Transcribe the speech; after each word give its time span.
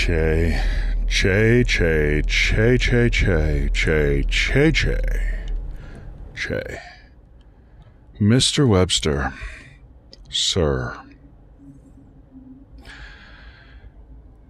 Che. 0.00 0.58
Che, 1.08 1.62
che, 1.66 2.22
che, 2.26 2.78
che, 2.78 3.10
che, 3.10 3.68
che, 3.70 4.24
che, 4.24 4.72
che. 4.72 4.98
Che. 6.34 6.80
Mr. 8.18 8.66
Webster. 8.66 9.34
Sir. 10.30 10.96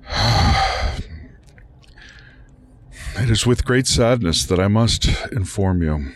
It 3.19 3.29
is 3.29 3.45
with 3.45 3.65
great 3.65 3.89
sadness 3.89 4.47
that 4.47 4.61
I 4.61 4.69
must 4.69 5.09
inform 5.33 5.83
you 5.83 6.13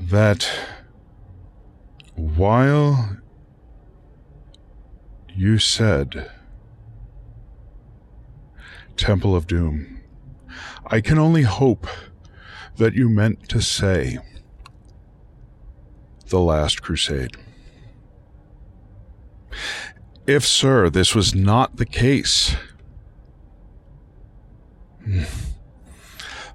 that 0.00 0.48
while 2.14 3.18
you 5.38 5.56
said 5.56 6.28
Temple 8.96 9.36
of 9.36 9.46
Doom, 9.46 10.00
I 10.86 11.00
can 11.00 11.16
only 11.16 11.42
hope 11.42 11.86
that 12.76 12.94
you 12.94 13.08
meant 13.08 13.48
to 13.50 13.60
say 13.60 14.18
the 16.26 16.40
Last 16.40 16.82
Crusade. 16.82 17.36
If, 20.26 20.44
sir, 20.44 20.90
this 20.90 21.14
was 21.14 21.36
not 21.36 21.76
the 21.76 21.86
case, 21.86 22.56
hmm, 25.04 25.22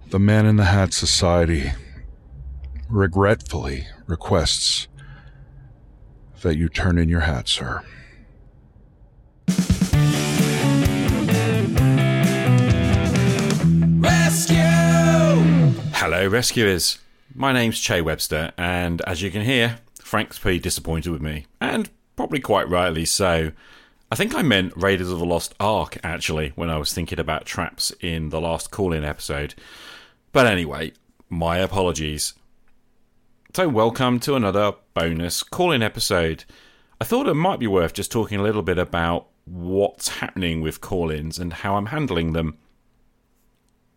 the 0.09 0.19
Man 0.19 0.45
in 0.45 0.57
the 0.57 0.65
Hat 0.65 0.93
Society 0.93 1.71
regretfully 2.89 3.87
requests 4.07 4.89
that 6.41 6.57
you 6.57 6.67
turn 6.67 6.97
in 6.97 7.07
your 7.07 7.21
hat, 7.21 7.47
sir. 7.47 7.81
Rescue! 14.33 14.55
Hello, 15.93 16.27
rescuers. 16.27 16.97
My 17.35 17.53
name's 17.53 17.79
Che 17.79 18.01
Webster, 18.01 18.51
and 18.57 18.99
as 19.01 19.21
you 19.21 19.29
can 19.29 19.43
hear, 19.43 19.77
Frank's 19.99 20.39
pretty 20.39 20.57
disappointed 20.57 21.11
with 21.11 21.21
me, 21.21 21.45
and 21.61 21.87
probably 22.15 22.39
quite 22.39 22.67
rightly 22.67 23.05
so. 23.05 23.51
I 24.11 24.15
think 24.15 24.33
I 24.33 24.41
meant 24.41 24.73
Raiders 24.75 25.11
of 25.11 25.19
the 25.19 25.25
Lost 25.25 25.53
Ark, 25.59 25.99
actually, 26.03 26.51
when 26.55 26.71
I 26.71 26.79
was 26.79 26.91
thinking 26.91 27.19
about 27.19 27.45
traps 27.45 27.93
in 28.01 28.29
the 28.29 28.41
last 28.41 28.71
call 28.71 28.91
in 28.91 29.03
episode. 29.03 29.53
But 30.31 30.47
anyway, 30.47 30.93
my 31.29 31.57
apologies. 31.57 32.33
So, 33.53 33.69
welcome 33.69 34.19
to 34.21 34.33
another 34.33 34.73
bonus 34.95 35.43
call 35.43 35.71
in 35.71 35.83
episode. 35.83 36.43
I 36.99 37.03
thought 37.03 37.27
it 37.27 37.35
might 37.35 37.59
be 37.59 37.67
worth 37.67 37.93
just 37.93 38.11
talking 38.11 38.39
a 38.39 38.43
little 38.43 38.63
bit 38.63 38.79
about 38.79 39.27
what's 39.45 40.07
happening 40.07 40.59
with 40.61 40.81
call 40.81 41.11
ins 41.11 41.37
and 41.37 41.53
how 41.53 41.75
I'm 41.75 41.85
handling 41.85 42.33
them. 42.33 42.57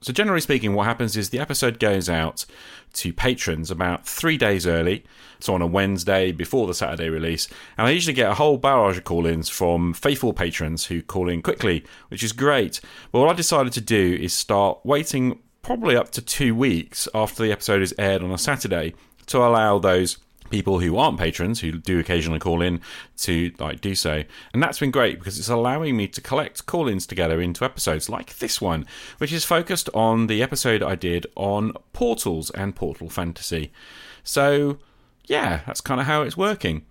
So, 0.07 0.12
generally 0.12 0.41
speaking, 0.41 0.75
what 0.75 0.87
happens 0.87 1.17
is 1.17 1.31
the 1.31 1.41
episode 1.41 1.81
goes 1.81 2.09
out 2.09 2.47
to 2.93 3.12
patrons 3.12 3.73
about 3.73 4.07
three 4.07 4.37
days 4.39 4.65
early, 4.65 5.03
so 5.41 5.53
on 5.53 5.62
a 5.62 5.67
Wednesday 5.67 6.31
before 6.31 6.69
the 6.69 6.75
Saturday 6.75 7.09
release, 7.09 7.49
and 7.77 7.89
I 7.89 7.91
usually 7.91 8.15
get 8.15 8.31
a 8.31 8.34
whole 8.34 8.57
barrage 8.57 8.99
of 8.99 9.03
call 9.03 9.27
ins 9.27 9.49
from 9.49 9.93
faithful 9.95 10.33
patrons 10.33 10.87
who 10.87 11.03
call 11.03 11.29
in 11.29 11.43
quickly, 11.43 11.84
which 12.07 12.23
is 12.23 12.31
great. 12.31 12.81
But 13.11 13.19
what 13.19 13.31
I 13.31 13.33
decided 13.33 13.73
to 13.73 13.81
do 13.81 14.17
is 14.21 14.33
start 14.33 14.79
waiting 14.84 15.41
probably 15.62 15.97
up 15.97 16.11
to 16.11 16.23
two 16.23 16.55
weeks 16.55 17.09
after 17.12 17.43
the 17.43 17.51
episode 17.51 17.83
is 17.83 17.93
aired 17.99 18.23
on 18.23 18.31
a 18.31 18.39
Saturday 18.39 18.95
to 19.27 19.39
allow 19.39 19.81
those 19.81 20.19
people 20.51 20.81
who 20.81 20.97
aren't 20.97 21.19
patrons 21.19 21.61
who 21.61 21.73
do 21.73 21.99
occasionally 21.99 22.39
call 22.39 22.63
in 22.63 22.81
to 23.19 23.53
like 23.59 23.81
do 23.81 23.95
so. 23.95 24.23
And 24.53 24.63
that's 24.63 24.79
been 24.79 24.91
great 24.91 25.19
because 25.19 25.39
it's 25.39 25.49
allowing 25.49 25.97
me 25.97 26.09
to 26.09 26.21
collect 26.21 26.67
call-ins 26.67 27.07
together 27.07 27.41
into 27.41 27.65
episodes 27.65 28.09
like 28.09 28.39
this 28.39 28.61
one 28.61 28.87
which 29.19 29.33
is 29.33 29.45
focused 29.45 29.89
on 29.95 30.27
the 30.27 30.43
episode 30.43 30.83
i 30.83 30.95
did 30.95 31.27
on 31.35 31.73
portals 31.93 32.51
and 32.51 32.75
portal 32.75 33.09
fantasy. 33.09 33.73
So 34.23 34.79
yeah 35.27 35.61
that's 35.67 35.81
kind 35.81 36.01
of 36.01 36.06
how 36.06 36.23
it's 36.23 36.37
working. 36.37 36.85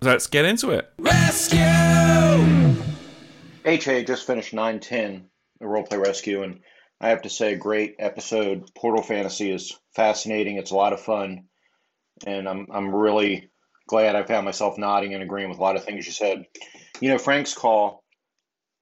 Let's 0.00 0.26
get 0.26 0.44
into 0.44 0.70
it. 0.70 0.92
Rescue! 0.98 1.58
Ha 3.64 4.02
just 4.02 4.26
finished 4.26 4.52
910 4.52 5.28
a 5.60 5.64
roleplay 5.64 6.04
rescue 6.04 6.42
and 6.42 6.60
i 7.00 7.08
have 7.08 7.22
to 7.22 7.30
say 7.30 7.54
great 7.54 7.96
episode. 7.98 8.70
Portal 8.74 9.02
fantasy 9.02 9.50
is 9.50 9.78
fascinating. 9.94 10.56
It's 10.56 10.70
a 10.70 10.76
lot 10.76 10.92
of 10.92 11.00
fun 11.00 11.44
and 12.26 12.48
I'm 12.48 12.66
I'm 12.70 12.94
really 12.94 13.50
glad 13.86 14.16
I 14.16 14.22
found 14.22 14.44
myself 14.44 14.78
nodding 14.78 15.14
and 15.14 15.22
agreeing 15.22 15.48
with 15.48 15.58
a 15.58 15.62
lot 15.62 15.76
of 15.76 15.84
things 15.84 16.06
you 16.06 16.12
said. 16.12 16.46
You 17.00 17.10
know, 17.10 17.18
Frank's 17.18 17.54
call 17.54 18.02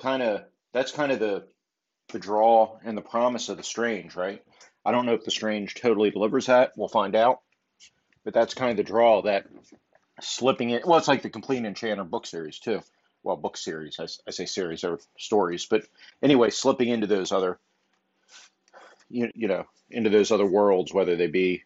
kind 0.00 0.22
of 0.22 0.44
that's 0.72 0.92
kind 0.92 1.12
of 1.12 1.18
the 1.18 1.46
the 2.12 2.18
draw 2.18 2.78
and 2.84 2.96
the 2.96 3.02
promise 3.02 3.48
of 3.48 3.56
the 3.56 3.62
strange, 3.62 4.14
right? 4.16 4.42
I 4.84 4.92
don't 4.92 5.06
know 5.06 5.14
if 5.14 5.24
the 5.24 5.30
strange 5.30 5.74
totally 5.74 6.10
delivers 6.10 6.46
that. 6.46 6.72
We'll 6.76 6.88
find 6.88 7.14
out. 7.14 7.40
But 8.24 8.34
that's 8.34 8.54
kind 8.54 8.70
of 8.70 8.76
the 8.76 8.82
draw 8.82 9.22
that 9.22 9.46
slipping 10.20 10.70
it. 10.70 10.86
Well, 10.86 10.98
it's 10.98 11.08
like 11.08 11.22
the 11.22 11.30
Compleat 11.30 11.64
Enchanter 11.64 12.04
book 12.04 12.26
series 12.26 12.58
too. 12.58 12.80
Well, 13.22 13.36
book 13.36 13.56
series. 13.56 13.98
I, 13.98 14.04
I 14.26 14.30
say 14.30 14.46
series 14.46 14.84
or 14.84 14.98
stories, 15.18 15.66
but 15.66 15.84
anyway, 16.22 16.50
slipping 16.50 16.88
into 16.88 17.06
those 17.06 17.32
other, 17.32 17.58
you, 19.08 19.30
you 19.34 19.48
know, 19.48 19.64
into 19.90 20.10
those 20.10 20.32
other 20.32 20.46
worlds, 20.46 20.92
whether 20.92 21.16
they 21.16 21.28
be 21.28 21.62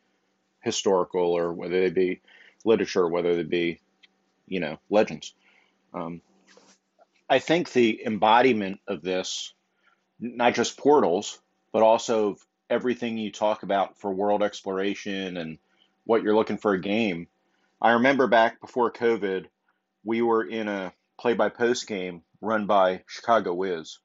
historical 0.67 1.33
or 1.33 1.53
whether 1.53 1.81
they 1.81 1.91
be 1.91 2.21
literature, 2.65 3.09
whether 3.09 3.37
they 3.37 3.45
be, 3.45 3.81
you 4.47 4.61
know, 4.61 4.79
legends. 4.91 5.33
Um, 5.95 6.21
I 7.31 7.39
think 7.39 7.73
the 7.73 8.05
embodiment 8.05 8.81
of 8.87 9.01
this, 9.01 9.55
not 10.21 10.55
just 10.55 10.77
portals, 10.77 11.39
but 11.73 11.83
also 11.83 12.37
everything 12.69 13.17
you 13.17 13.31
talk 13.31 13.63
about 13.63 13.99
for 13.99 14.13
world 14.13 14.43
exploration 14.43 15.37
and 15.37 15.59
what 16.05 16.23
you're 16.23 16.35
looking 16.35 16.59
for 16.59 16.73
a 16.73 16.81
game. 16.81 17.29
I 17.81 17.93
remember 17.93 18.27
back 18.27 18.61
before 18.61 18.93
COVID, 18.93 19.47
we 20.05 20.21
were 20.21 20.45
in 20.45 20.69
a 20.69 20.93
play 21.19 21.35
by 21.35 21.49
post 21.49 21.87
game 21.87 22.23
run 22.41 22.67
by 22.67 23.03
Chicago 23.07 23.55
Wiz. 23.55 23.99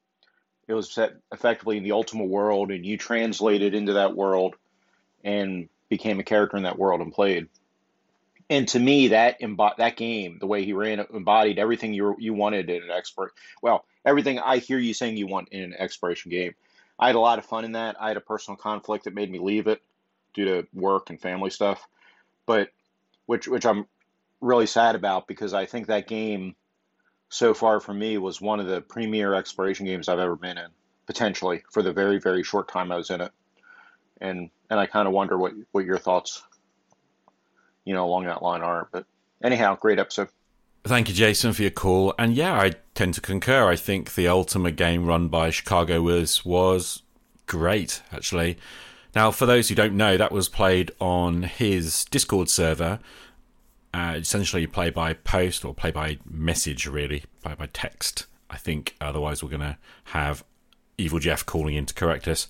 It 0.68 0.74
was 0.74 0.92
set 0.92 1.14
effectively 1.32 1.78
in 1.78 1.84
the 1.84 1.92
Ultima 1.92 2.24
world, 2.24 2.72
and 2.72 2.86
you 2.86 2.98
translated 2.98 3.74
into 3.74 3.94
that 3.94 4.16
world 4.16 4.56
and 5.24 5.70
became 5.91 6.22
a 6.22 6.24
character 6.24 6.56
in 6.57 6.63
that 6.63 6.79
world 6.79 7.02
and 7.02 7.13
played. 7.13 7.50
And 8.50 8.68
to 8.69 8.79
me, 8.79 9.09
that 9.09 9.41
embo- 9.41 9.75
that 9.78 9.97
game, 9.97 10.38
the 10.40 10.47
way 10.47 10.63
he 10.63 10.74
ran, 10.74 11.06
embodied 11.13 11.59
everything 11.59 11.94
you 11.94 12.16
you 12.18 12.34
wanted 12.34 12.69
in 12.69 12.81
an 12.81 12.90
expert. 12.90 13.34
Well, 13.62 13.85
everything 14.06 14.40
I 14.40 14.57
hear 14.57 14.80
you 14.80 14.94
saying 14.94 15.18
you 15.18 15.28
want 15.28 15.50
in 15.50 15.62
an 15.62 15.74
exploration 15.78 16.31
game. 16.31 16.53
I 16.97 17.07
had 17.07 17.16
a 17.16 17.19
lot 17.19 17.40
of 17.40 17.46
fun 17.46 17.66
in 17.66 17.74
that. 17.74 17.97
I 18.00 18.07
had 18.07 18.18
a 18.18 18.22
personal 18.22 18.56
conflict 18.56 19.03
that 19.03 19.13
made 19.13 19.30
me 19.30 19.40
leave 19.40 19.68
it 19.68 19.81
due 20.34 20.46
to 20.46 20.68
work 20.74 21.09
and 21.09 21.19
family 21.19 21.50
stuff, 21.50 21.85
but 22.46 22.69
which 23.25 23.47
which 23.47 23.66
I'm 23.66 23.85
really 24.40 24.68
sad 24.68 24.96
about 24.96 25.28
because 25.28 25.53
I 25.53 25.66
think 25.66 25.88
that 25.88 26.07
game 26.07 26.56
so 27.30 27.53
far 27.53 27.81
for 27.81 27.94
me 27.94 28.18
was 28.18 28.40
one 28.40 28.62
of 28.62 28.68
the 28.68 28.81
premier 28.81 29.34
exploration 29.34 29.85
games 29.85 30.07
I've 30.07 30.19
ever 30.19 30.38
been 30.38 30.57
in, 30.57 30.69
potentially 31.06 31.63
for 31.69 31.84
the 31.84 31.91
very 31.91 32.19
very 32.19 32.44
short 32.44 32.69
time 32.69 32.94
I 32.94 32.97
was 32.97 33.09
in 33.09 33.19
it 33.19 33.31
and 34.22 34.50
and 34.70 34.80
I 34.80 34.86
kind 34.86 35.08
of 35.08 35.14
wonder 35.14 35.38
what 35.38 35.54
what 35.72 35.86
your 35.86 35.98
thoughts, 35.98 36.44
you 37.84 37.94
know, 37.94 38.06
along 38.06 38.26
that 38.26 38.42
line 38.42 38.62
are. 38.62 38.88
But 38.92 39.06
anyhow, 39.44 39.76
great 39.76 40.00
episode. 40.00 40.30
Thank 40.84 41.09
you, 41.09 41.14
Jason, 41.16 41.54
for 41.54 41.62
your 41.62 41.72
call. 41.72 42.14
And 42.18 42.34
yeah, 42.34 42.60
I 42.60 42.74
tend 42.96 43.14
to 43.16 43.22
concur. 43.22 43.70
I 43.70 43.76
think 43.76 44.16
the 44.16 44.28
Ultima 44.28 44.72
game 44.72 45.06
run 45.06 45.28
by 45.28 45.50
Chicago 45.50 46.02
was 46.02 46.46
was 46.46 47.04
great, 47.46 48.02
actually. 48.12 48.58
Now, 49.14 49.30
for 49.30 49.46
those 49.46 49.68
who 49.68 49.76
don't 49.76 49.98
know, 49.98 50.16
that 50.18 50.31
was 50.31 50.48
played 50.48 50.92
on 51.00 51.44
his 51.44 52.06
Discord 52.06 52.50
server. 52.50 53.00
Uh, 53.94 54.14
essentially, 54.16 54.66
play 54.68 54.90
by 54.90 55.13
post 55.13 55.66
or 55.66 55.74
play 55.74 55.92
by 55.92 56.18
message, 56.25 56.88
really, 56.88 57.25
play 57.44 57.54
by 57.56 57.68
text. 57.74 58.25
I 58.50 58.57
think 58.57 58.95
otherwise 59.01 59.44
we're 59.44 59.50
going 59.50 59.62
to 59.62 59.78
have 60.06 60.45
Evil 60.98 61.19
Jeff 61.19 61.45
calling 61.45 61.75
in 61.75 61.86
to 61.86 61.94
correct 61.94 62.28
us. 62.28 62.48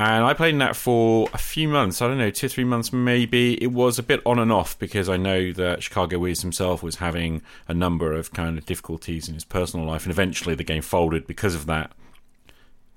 And 0.00 0.24
I 0.24 0.32
played 0.32 0.54
in 0.54 0.58
that 0.60 0.76
for 0.76 1.28
a 1.34 1.36
few 1.36 1.68
months. 1.68 2.00
I 2.00 2.08
don't 2.08 2.16
know, 2.16 2.30
two 2.30 2.48
three 2.48 2.64
months 2.64 2.90
maybe. 2.90 3.62
It 3.62 3.70
was 3.70 3.98
a 3.98 4.02
bit 4.02 4.22
on 4.24 4.38
and 4.38 4.50
off 4.50 4.78
because 4.78 5.10
I 5.10 5.18
know 5.18 5.52
that 5.52 5.82
Chicago 5.82 6.20
Wiz 6.20 6.40
himself 6.40 6.82
was 6.82 6.96
having 6.96 7.42
a 7.68 7.74
number 7.74 8.14
of 8.14 8.32
kind 8.32 8.56
of 8.56 8.64
difficulties 8.64 9.28
in 9.28 9.34
his 9.34 9.44
personal 9.44 9.84
life, 9.84 10.04
and 10.04 10.10
eventually 10.10 10.54
the 10.54 10.64
game 10.64 10.80
folded 10.80 11.26
because 11.26 11.54
of 11.54 11.66
that. 11.66 11.92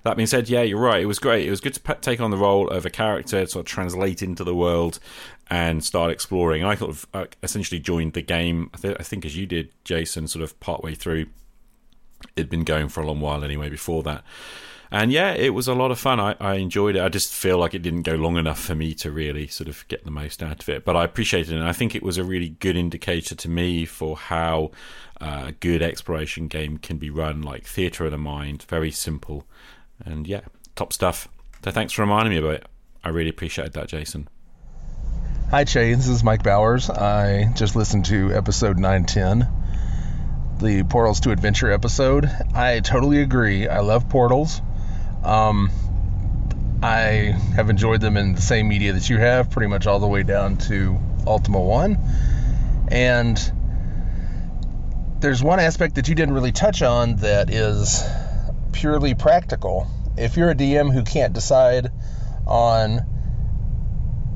That 0.04 0.16
being 0.16 0.26
said, 0.26 0.48
yeah, 0.48 0.62
you're 0.62 0.80
right. 0.80 1.02
It 1.02 1.04
was 1.04 1.18
great. 1.18 1.46
It 1.46 1.50
was 1.50 1.60
good 1.60 1.74
to 1.74 1.94
take 2.00 2.20
on 2.20 2.30
the 2.30 2.38
role 2.38 2.70
of 2.70 2.86
a 2.86 2.90
character, 2.90 3.44
sort 3.44 3.66
of 3.66 3.70
translate 3.70 4.22
into 4.22 4.42
the 4.42 4.54
world 4.54 4.98
and 5.50 5.84
start 5.84 6.10
exploring. 6.10 6.64
I 6.64 6.74
sort 6.74 6.90
of 6.90 7.06
uh, 7.12 7.26
essentially 7.42 7.80
joined 7.80 8.14
the 8.14 8.22
game. 8.22 8.70
I, 8.72 8.78
th- 8.78 8.96
I 8.98 9.02
think 9.02 9.26
as 9.26 9.36
you 9.36 9.44
did, 9.44 9.68
Jason, 9.84 10.26
sort 10.26 10.42
of 10.42 10.58
partway 10.58 10.94
through. 10.94 11.26
It'd 12.34 12.48
been 12.48 12.64
going 12.64 12.88
for 12.88 13.02
a 13.02 13.06
long 13.06 13.20
while 13.20 13.44
anyway 13.44 13.68
before 13.68 14.02
that. 14.04 14.24
And 14.94 15.10
yeah, 15.10 15.32
it 15.32 15.52
was 15.52 15.66
a 15.66 15.74
lot 15.74 15.90
of 15.90 15.98
fun. 15.98 16.20
I, 16.20 16.36
I 16.38 16.54
enjoyed 16.54 16.94
it. 16.94 17.02
I 17.02 17.08
just 17.08 17.34
feel 17.34 17.58
like 17.58 17.74
it 17.74 17.82
didn't 17.82 18.02
go 18.02 18.14
long 18.14 18.36
enough 18.36 18.60
for 18.60 18.76
me 18.76 18.94
to 18.94 19.10
really 19.10 19.48
sort 19.48 19.68
of 19.68 19.84
get 19.88 20.04
the 20.04 20.12
most 20.12 20.40
out 20.40 20.62
of 20.62 20.68
it. 20.68 20.84
But 20.84 20.94
I 20.94 21.02
appreciated 21.02 21.52
it. 21.52 21.58
And 21.58 21.68
I 21.68 21.72
think 21.72 21.96
it 21.96 22.02
was 22.04 22.16
a 22.16 22.22
really 22.22 22.50
good 22.50 22.76
indicator 22.76 23.34
to 23.34 23.48
me 23.48 23.86
for 23.86 24.16
how 24.16 24.70
uh, 25.20 25.46
a 25.46 25.52
good 25.52 25.82
exploration 25.82 26.46
game 26.46 26.78
can 26.78 26.98
be 26.98 27.10
run, 27.10 27.42
like 27.42 27.64
Theatre 27.64 28.04
of 28.04 28.12
the 28.12 28.18
Mind. 28.18 28.62
Very 28.62 28.92
simple. 28.92 29.44
And 30.04 30.28
yeah, 30.28 30.42
top 30.76 30.92
stuff. 30.92 31.26
So 31.64 31.72
thanks 31.72 31.92
for 31.92 32.02
reminding 32.02 32.30
me 32.30 32.38
about 32.38 32.54
it. 32.54 32.66
I 33.02 33.08
really 33.08 33.30
appreciated 33.30 33.72
that, 33.72 33.88
Jason. 33.88 34.28
Hi, 35.50 35.64
Che. 35.64 35.92
This 35.94 36.06
is 36.06 36.22
Mike 36.22 36.44
Bowers. 36.44 36.88
I 36.88 37.52
just 37.56 37.74
listened 37.74 38.04
to 38.04 38.32
episode 38.32 38.78
910, 38.78 39.48
the 40.60 40.84
Portals 40.84 41.18
to 41.20 41.32
Adventure 41.32 41.72
episode. 41.72 42.30
I 42.54 42.78
totally 42.78 43.22
agree. 43.22 43.66
I 43.66 43.80
love 43.80 44.08
portals. 44.08 44.62
Um, 45.24 45.70
I 46.82 47.34
have 47.56 47.70
enjoyed 47.70 48.00
them 48.00 48.16
in 48.16 48.34
the 48.34 48.42
same 48.42 48.68
media 48.68 48.92
that 48.92 49.08
you 49.08 49.18
have, 49.18 49.50
pretty 49.50 49.68
much 49.68 49.86
all 49.86 49.98
the 49.98 50.06
way 50.06 50.22
down 50.22 50.58
to 50.68 50.98
Ultima 51.26 51.60
1. 51.60 51.98
And 52.88 53.52
there's 55.20 55.42
one 55.42 55.60
aspect 55.60 55.94
that 55.94 56.08
you 56.08 56.14
didn't 56.14 56.34
really 56.34 56.52
touch 56.52 56.82
on 56.82 57.16
that 57.16 57.48
is 57.48 58.04
purely 58.72 59.14
practical. 59.14 59.86
If 60.18 60.36
you're 60.36 60.50
a 60.50 60.54
DM 60.54 60.92
who 60.92 61.02
can't 61.02 61.32
decide 61.32 61.90
on 62.46 63.00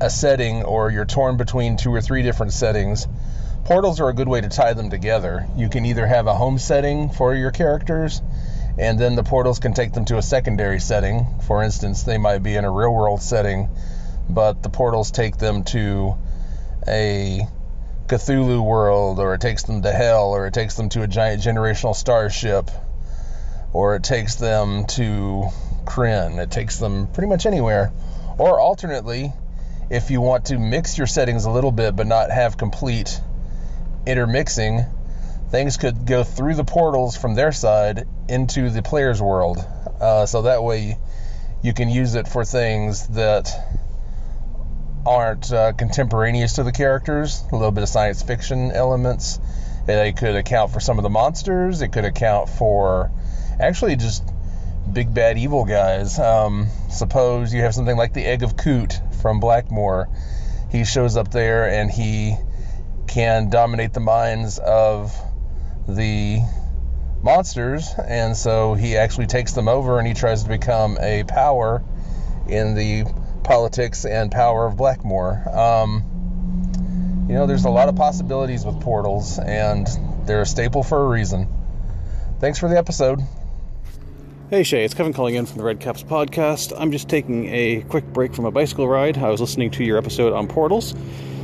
a 0.01 0.09
setting 0.09 0.63
or 0.63 0.89
you're 0.89 1.05
torn 1.05 1.37
between 1.37 1.77
two 1.77 1.93
or 1.93 2.01
three 2.01 2.23
different 2.23 2.53
settings, 2.53 3.07
portals 3.65 3.99
are 3.99 4.09
a 4.09 4.13
good 4.13 4.27
way 4.27 4.41
to 4.41 4.49
tie 4.49 4.73
them 4.73 4.89
together. 4.89 5.47
You 5.55 5.69
can 5.69 5.85
either 5.85 6.07
have 6.07 6.25
a 6.25 6.33
home 6.33 6.57
setting 6.57 7.09
for 7.09 7.35
your 7.35 7.51
characters, 7.51 8.21
and 8.79 8.97
then 8.97 9.15
the 9.15 9.23
portals 9.23 9.59
can 9.59 9.73
take 9.73 9.91
them 9.91 10.05
to 10.05 10.17
a 10.17 10.21
secondary 10.21 10.79
setting. 10.79 11.27
For 11.45 11.61
instance, 11.61 12.03
they 12.03 12.17
might 12.17 12.39
be 12.39 12.55
in 12.55 12.63
a 12.63 12.71
real 12.71 12.93
world 12.93 13.21
setting, 13.21 13.69
but 14.29 14.63
the 14.63 14.69
portals 14.69 15.11
take 15.11 15.37
them 15.37 15.65
to 15.65 16.15
a 16.87 17.45
Cthulhu 18.07 18.63
world, 18.63 19.19
or 19.19 19.33
it 19.33 19.41
takes 19.41 19.63
them 19.63 19.81
to 19.81 19.91
hell, 19.91 20.29
or 20.29 20.47
it 20.47 20.53
takes 20.53 20.75
them 20.75 20.87
to 20.89 21.01
a 21.01 21.07
giant 21.07 21.43
generational 21.43 21.93
starship, 21.93 22.71
or 23.73 23.95
it 23.95 24.03
takes 24.03 24.35
them 24.35 24.85
to 24.85 25.49
Krynn. 25.83 26.39
It 26.41 26.49
takes 26.49 26.77
them 26.77 27.07
pretty 27.07 27.27
much 27.27 27.45
anywhere. 27.45 27.91
Or 28.37 28.61
alternately, 28.61 29.33
if 29.89 30.09
you 30.09 30.21
want 30.21 30.45
to 30.45 30.57
mix 30.57 30.97
your 30.97 31.07
settings 31.07 31.43
a 31.43 31.51
little 31.51 31.73
bit 31.73 31.97
but 31.97 32.07
not 32.07 32.31
have 32.31 32.55
complete 32.57 33.19
intermixing, 34.05 34.85
things 35.51 35.77
could 35.77 36.05
go 36.05 36.23
through 36.23 36.55
the 36.55 36.63
portals 36.63 37.15
from 37.15 37.35
their 37.35 37.51
side 37.51 38.07
into 38.27 38.69
the 38.69 38.81
player's 38.81 39.21
world. 39.21 39.57
Uh, 39.99 40.25
so 40.25 40.43
that 40.43 40.63
way 40.63 40.97
you 41.63 41.73
can 41.73 41.89
use 41.89 42.15
it 42.15 42.27
for 42.27 42.45
things 42.45 43.07
that 43.09 43.49
aren't 45.05 45.51
uh, 45.51 45.73
contemporaneous 45.73 46.53
to 46.53 46.63
the 46.63 46.71
characters, 46.71 47.43
a 47.51 47.55
little 47.55 47.71
bit 47.71 47.83
of 47.83 47.89
science 47.89 48.21
fiction 48.21 48.71
elements. 48.71 49.39
It 49.87 50.17
could 50.17 50.35
account 50.35 50.71
for 50.71 50.79
some 50.79 50.99
of 50.99 51.03
the 51.03 51.09
monsters, 51.09 51.81
it 51.81 51.91
could 51.91 52.05
account 52.05 52.49
for 52.49 53.11
actually 53.59 53.95
just 53.95 54.23
big 54.93 55.13
bad 55.13 55.37
evil 55.37 55.65
guys. 55.65 56.19
Um, 56.19 56.67
suppose 56.89 57.53
you 57.53 57.61
have 57.61 57.73
something 57.73 57.97
like 57.97 58.13
the 58.13 58.25
Egg 58.25 58.43
of 58.43 58.55
Coot 58.55 58.99
from 59.21 59.39
Blackmoor. 59.39 60.07
He 60.71 60.85
shows 60.85 61.17
up 61.17 61.31
there 61.31 61.67
and 61.69 61.89
he 61.89 62.35
can 63.07 63.49
dominate 63.49 63.93
the 63.93 63.99
minds 63.99 64.59
of 64.59 65.11
the 65.87 66.39
monsters, 67.21 67.89
and 67.97 68.35
so 68.35 68.73
he 68.73 68.97
actually 68.97 69.27
takes 69.27 69.53
them 69.53 69.67
over 69.67 69.99
and 69.99 70.07
he 70.07 70.13
tries 70.13 70.43
to 70.43 70.49
become 70.49 70.97
a 70.99 71.23
power 71.23 71.83
in 72.47 72.75
the 72.75 73.05
politics 73.43 74.05
and 74.05 74.31
power 74.31 74.65
of 74.65 74.75
Blackmoor. 74.75 75.47
Um, 75.55 77.25
you 77.27 77.35
know, 77.35 77.45
there's 77.45 77.65
a 77.65 77.69
lot 77.69 77.89
of 77.89 77.95
possibilities 77.95 78.65
with 78.65 78.79
portals, 78.81 79.37
and 79.39 79.87
they're 80.25 80.41
a 80.41 80.45
staple 80.45 80.83
for 80.83 81.05
a 81.05 81.07
reason. 81.07 81.47
Thanks 82.39 82.57
for 82.57 82.69
the 82.69 82.77
episode. 82.77 83.19
Hey 84.49 84.63
Che, 84.63 84.83
it's 84.83 84.95
Kevin 84.95 85.13
calling 85.13 85.35
in 85.35 85.45
from 85.45 85.59
the 85.59 85.63
Red 85.63 85.79
Caps 85.79 86.01
podcast. 86.01 86.73
I'm 86.75 86.91
just 86.91 87.07
taking 87.07 87.47
a 87.49 87.81
quick 87.81 88.05
break 88.05 88.33
from 88.33 88.45
a 88.45 88.51
bicycle 88.51 88.87
ride. 88.87 89.15
I 89.17 89.29
was 89.29 89.39
listening 89.39 89.69
to 89.71 89.83
your 89.83 89.99
episode 89.99 90.33
on 90.33 90.47
portals. 90.47 90.95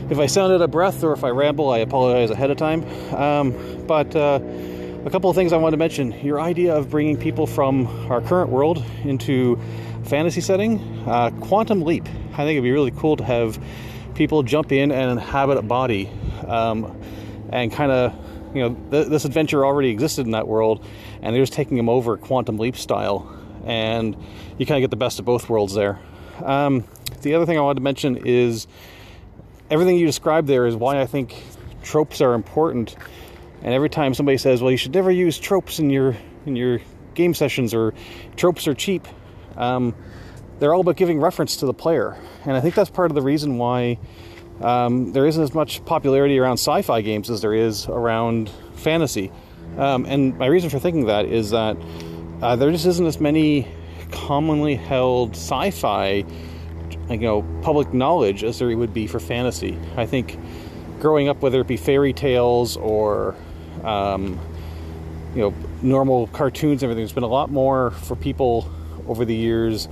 If 0.07 0.19
I 0.19 0.27
sound 0.27 0.53
out 0.53 0.61
of 0.61 0.69
breath 0.69 1.03
or 1.03 1.13
if 1.13 1.23
I 1.23 1.29
ramble, 1.29 1.71
I 1.71 1.79
apologize 1.79 2.29
ahead 2.29 2.51
of 2.51 2.57
time. 2.57 2.85
Um, 3.15 3.85
but 3.87 4.15
uh, 4.15 4.39
a 5.03 5.09
couple 5.09 5.31
of 5.31 5.35
things 5.35 5.51
I 5.51 5.57
wanted 5.57 5.71
to 5.71 5.77
mention. 5.77 6.11
Your 6.23 6.39
idea 6.39 6.75
of 6.75 6.91
bringing 6.91 7.17
people 7.17 7.47
from 7.47 7.87
our 8.11 8.21
current 8.21 8.51
world 8.51 8.85
into 9.03 9.59
fantasy 10.03 10.41
setting, 10.41 10.79
uh, 11.07 11.31
Quantum 11.41 11.81
Leap. 11.81 12.05
I 12.33 12.37
think 12.37 12.51
it'd 12.51 12.63
be 12.63 12.71
really 12.71 12.91
cool 12.91 13.17
to 13.17 13.23
have 13.23 13.59
people 14.13 14.43
jump 14.43 14.71
in 14.71 14.91
and 14.91 15.09
inhabit 15.09 15.57
a 15.57 15.63
body 15.63 16.11
um, 16.47 17.01
and 17.49 17.71
kind 17.71 17.91
of 17.91 18.13
you 18.53 18.61
know, 18.61 18.75
th- 18.91 19.07
this 19.07 19.25
adventure 19.25 19.65
already 19.65 19.89
existed 19.89 20.27
in 20.27 20.33
that 20.33 20.47
world, 20.47 20.85
and 21.23 21.35
they're 21.35 21.41
just 21.41 21.53
taking 21.53 21.77
them 21.77 21.89
over 21.89 22.15
quantum 22.15 22.59
leap 22.59 22.77
style, 22.77 23.27
and 23.65 24.15
you 24.59 24.67
kind 24.67 24.77
of 24.77 24.83
get 24.83 24.91
the 24.91 24.97
best 24.97 25.17
of 25.17 25.25
both 25.25 25.49
worlds 25.49 25.73
there. 25.73 25.99
Um, 26.43 26.83
the 27.23 27.33
other 27.33 27.47
thing 27.47 27.57
I 27.57 27.61
wanted 27.61 27.79
to 27.79 27.83
mention 27.83 28.17
is 28.23 28.67
everything 29.69 29.97
you 29.97 30.05
described 30.05 30.47
there 30.47 30.65
is 30.65 30.75
why 30.75 31.01
I 31.01 31.05
think 31.05 31.43
tropes 31.83 32.21
are 32.21 32.33
important. 32.33 32.95
And 33.61 33.73
every 33.73 33.89
time 33.89 34.13
somebody 34.13 34.37
says, 34.37 34.61
"Well, 34.61 34.71
you 34.71 34.77
should 34.77 34.93
never 34.93 35.11
use 35.11 35.39
tropes 35.39 35.79
in 35.79 35.89
your 35.89 36.15
in 36.45 36.55
your 36.55 36.79
game 37.13 37.33
sessions," 37.33 37.73
or 37.73 37.93
"Tropes 38.35 38.67
are 38.67 38.73
cheap," 38.73 39.07
um, 39.57 39.95
they're 40.59 40.73
all 40.73 40.81
about 40.81 40.97
giving 40.97 41.19
reference 41.19 41.57
to 41.57 41.65
the 41.65 41.73
player, 41.73 42.17
and 42.45 42.55
I 42.55 42.61
think 42.61 42.75
that's 42.75 42.89
part 42.89 43.09
of 43.11 43.15
the 43.15 43.21
reason 43.21 43.57
why 43.57 43.97
um, 44.61 45.11
there 45.13 45.25
isn't 45.25 45.41
as 45.41 45.53
much 45.53 45.83
popularity 45.85 46.37
around 46.37 46.53
sci-fi 46.53 47.01
games 47.01 47.29
as 47.29 47.41
there 47.41 47.53
is 47.53 47.87
around 47.87 48.49
fantasy. 48.75 49.31
Um, 49.77 50.05
and 50.05 50.37
my 50.37 50.45
reason 50.45 50.69
for 50.69 50.79
thinking 50.79 51.07
that 51.07 51.25
is 51.25 51.49
that 51.49 51.75
uh, 52.41 52.55
there 52.55 52.71
just 52.71 52.85
isn't 52.85 53.05
as 53.05 53.19
many 53.19 53.67
commonly 54.11 54.75
held 54.75 55.31
sci-fi, 55.31 56.23
you 57.09 57.17
know, 57.17 57.45
public 57.61 57.93
knowledge 57.93 58.43
as 58.43 58.59
there 58.59 58.75
would 58.75 58.93
be 58.93 59.07
for 59.07 59.19
fantasy. 59.19 59.77
I 59.95 60.05
think 60.05 60.39
growing 60.99 61.29
up, 61.29 61.41
whether 61.41 61.61
it 61.61 61.67
be 61.67 61.77
fairy 61.77 62.13
tales 62.13 62.77
or 62.77 63.35
um, 63.83 64.39
you 65.35 65.41
know 65.41 65.53
normal 65.81 66.27
cartoons 66.27 66.81
and 66.81 66.91
everything, 66.91 67.03
there's 67.03 67.13
been 67.13 67.23
a 67.23 67.27
lot 67.27 67.51
more 67.51 67.91
for 67.91 68.15
people 68.15 68.69
over 69.07 69.25
the 69.25 69.35
years 69.35 69.87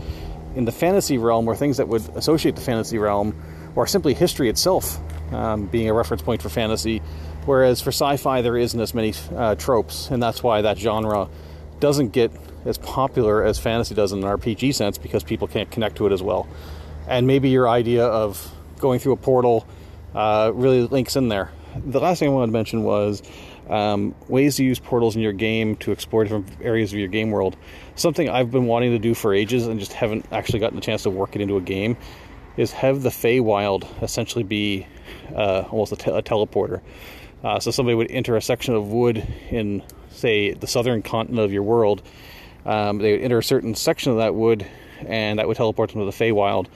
in 0.56 0.66
the 0.66 0.72
fantasy 0.72 1.18
realm, 1.18 1.48
or 1.48 1.56
things 1.56 1.78
that 1.78 1.88
would 1.88 2.02
associate 2.16 2.56
the 2.56 2.62
fantasy 2.62 2.98
realm 2.98 3.36
or 3.76 3.88
simply 3.88 4.14
history 4.14 4.50
itself 4.50 5.00
um, 5.34 5.66
being 5.66 5.90
a 5.90 5.94
reference 5.94 6.22
point 6.22 6.42
for 6.42 6.50
fantasy. 6.50 7.00
Whereas 7.46 7.82
for 7.82 7.90
sci 7.90 8.18
fi, 8.18 8.42
there 8.42 8.58
isn't 8.58 8.80
as 8.80 8.94
many 8.94 9.14
uh, 9.36 9.56
tropes, 9.56 10.10
and 10.10 10.22
that's 10.22 10.42
why 10.42 10.62
that 10.62 10.78
genre 10.78 11.28
doesn't 11.80 12.10
get 12.10 12.32
as 12.66 12.78
popular 12.78 13.44
as 13.44 13.60
fantasy 13.60 13.94
does 13.94 14.14
in 14.14 14.24
an 14.24 14.40
RPG 14.40 14.74
sense 14.74 14.98
because 14.98 15.24
people 15.24 15.48
can't 15.48 15.70
connect 15.70 15.98
to 15.98 16.08
it 16.08 16.14
as 16.14 16.24
well. 16.24 16.48
And 17.08 17.28
maybe 17.28 17.50
your 17.50 17.68
idea 17.68 18.06
of 18.06 18.54
going 18.80 19.00
through 19.00 19.14
a 19.14 19.18
portal 19.18 19.68
uh, 20.16 20.52
really 20.54 20.82
links 20.88 21.16
in 21.16 21.28
there. 21.28 21.52
The 21.86 22.00
last 22.00 22.20
thing 22.20 22.30
I 22.30 22.32
wanted 22.32 22.48
to 22.48 22.54
mention 22.54 22.84
was 22.84 23.24
um, 23.70 24.14
ways 24.28 24.58
to 24.58 24.64
use 24.64 24.80
portals 24.80 25.16
in 25.16 25.22
your 25.22 25.34
game 25.34 25.76
to 25.78 25.92
explore 25.92 26.24
different 26.24 26.48
areas 26.62 26.94
of 26.94 27.00
your 27.00 27.08
game 27.08 27.32
world. 27.32 27.58
Something 27.96 28.30
I've 28.30 28.52
been 28.52 28.66
wanting 28.66 28.92
to 28.92 29.00
do 29.00 29.14
for 29.14 29.34
ages 29.34 29.68
and 29.68 29.80
just 29.80 29.94
haven't 29.94 30.26
actually 30.32 30.60
gotten 30.60 30.76
the 30.76 30.82
chance 30.82 31.04
to 31.04 31.10
work 31.10 31.36
it 31.36 31.42
into 31.42 31.58
a 31.58 31.62
game 31.62 31.98
is 32.58 32.72
have 32.72 33.02
the 33.02 33.10
Feywild 33.10 33.88
essentially 34.04 34.44
be 34.44 34.86
uh, 35.36 35.64
almost 35.72 35.92
a, 35.92 35.96
te- 35.96 36.12
a 36.12 36.22
teleporter. 36.22 36.82
Uh, 37.44 37.60
so 37.60 37.72
somebody 37.72 37.96
would 37.96 38.12
enter 38.12 38.38
a 38.38 38.42
section 38.42 38.76
of 38.76 38.88
wood 38.88 39.26
in, 39.50 39.84
say, 40.12 40.54
the 40.54 40.68
southern 40.68 41.02
continent 41.02 41.44
of 41.44 41.52
your 41.52 41.64
world. 41.64 42.02
Um, 42.66 43.00
they 43.00 43.14
would 43.14 43.22
enter 43.22 43.40
a 43.40 43.44
certain 43.44 43.76
section 43.76 44.12
of 44.12 44.20
that 44.20 44.36
wood, 44.36 44.66
and 45.08 45.40
that 45.40 45.48
would 45.48 45.58
teleport 45.58 45.92
them 45.92 46.02
to 46.02 46.06
the 46.06 46.12
Feywild. 46.12 46.68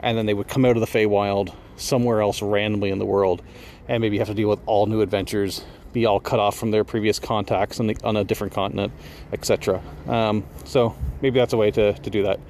And 0.00 0.16
then 0.16 0.26
they 0.26 0.34
would 0.34 0.48
come 0.48 0.64
out 0.64 0.76
of 0.76 0.80
the 0.80 0.86
Feywild 0.86 1.54
somewhere 1.76 2.20
else 2.20 2.42
randomly 2.42 2.90
in 2.90 2.98
the 2.98 3.06
world, 3.06 3.42
and 3.88 4.00
maybe 4.00 4.18
have 4.18 4.28
to 4.28 4.34
deal 4.34 4.48
with 4.48 4.60
all 4.66 4.86
new 4.86 5.00
adventures, 5.00 5.64
be 5.92 6.06
all 6.06 6.20
cut 6.20 6.38
off 6.38 6.56
from 6.56 6.70
their 6.70 6.84
previous 6.84 7.18
contacts 7.18 7.80
on, 7.80 7.88
the, 7.88 7.96
on 8.04 8.16
a 8.16 8.24
different 8.24 8.52
continent, 8.52 8.92
etc. 9.32 9.82
Um, 10.06 10.44
so 10.64 10.94
maybe 11.20 11.38
that's 11.38 11.52
a 11.52 11.56
way 11.56 11.70
to, 11.70 11.94
to 11.94 12.10
do 12.10 12.24
that. 12.24 12.40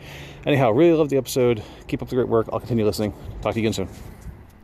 Anyhow, 0.46 0.70
really 0.70 0.96
love 0.96 1.08
the 1.08 1.16
episode. 1.16 1.62
Keep 1.88 2.02
up 2.02 2.08
the 2.08 2.16
great 2.16 2.28
work. 2.28 2.48
I'll 2.52 2.60
continue 2.60 2.84
listening. 2.84 3.12
Talk 3.42 3.54
to 3.54 3.60
you 3.60 3.68
again 3.68 3.72
soon. 3.72 3.88